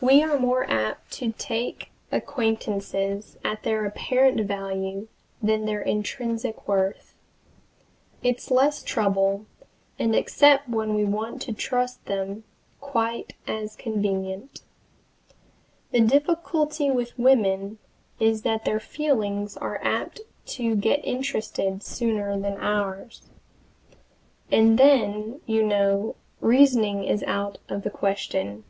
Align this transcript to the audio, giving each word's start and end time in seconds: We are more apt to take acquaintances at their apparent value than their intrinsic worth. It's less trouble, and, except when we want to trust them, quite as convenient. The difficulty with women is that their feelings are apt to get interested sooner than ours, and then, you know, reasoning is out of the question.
We 0.00 0.22
are 0.22 0.38
more 0.38 0.64
apt 0.70 1.10
to 1.14 1.32
take 1.32 1.90
acquaintances 2.12 3.36
at 3.42 3.64
their 3.64 3.84
apparent 3.84 4.40
value 4.46 5.08
than 5.42 5.64
their 5.64 5.82
intrinsic 5.82 6.68
worth. 6.68 7.16
It's 8.22 8.48
less 8.52 8.80
trouble, 8.84 9.46
and, 9.98 10.14
except 10.14 10.68
when 10.68 10.94
we 10.94 11.04
want 11.04 11.42
to 11.42 11.52
trust 11.52 12.04
them, 12.06 12.44
quite 12.80 13.34
as 13.48 13.74
convenient. 13.74 14.60
The 15.90 15.98
difficulty 16.02 16.92
with 16.92 17.18
women 17.18 17.78
is 18.20 18.42
that 18.42 18.64
their 18.64 18.78
feelings 18.78 19.56
are 19.56 19.80
apt 19.82 20.20
to 20.54 20.76
get 20.76 21.04
interested 21.04 21.82
sooner 21.82 22.38
than 22.38 22.56
ours, 22.58 23.28
and 24.52 24.78
then, 24.78 25.40
you 25.44 25.64
know, 25.64 26.14
reasoning 26.40 27.02
is 27.02 27.24
out 27.24 27.58
of 27.68 27.82
the 27.82 27.90
question. 27.90 28.62